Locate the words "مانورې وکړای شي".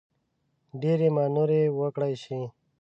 1.15-2.39